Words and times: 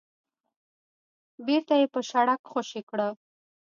بېرته 1.45 1.73
يې 1.79 1.87
په 1.93 1.99
شړک 2.09 2.41
خوشې 2.51 2.81
کړه. 2.89 3.09